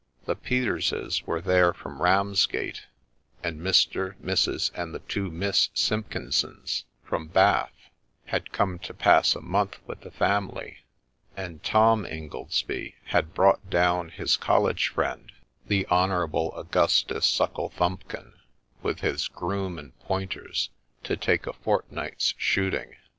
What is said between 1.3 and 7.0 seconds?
there from Ramsgate; and Mr., Mrs., and the two Miss Simpkinsons,